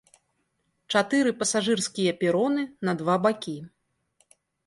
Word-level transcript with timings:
Чатыры 0.95 1.33
пасажырскія 1.41 2.15
пероны 2.23 2.63
на 2.89 2.97
два 3.01 3.15
бакі. 3.27 3.57